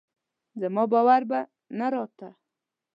زما 0.61 0.83
باور 0.93 1.21
به 1.29 1.39
نه 1.77 1.87
راته 1.93 2.29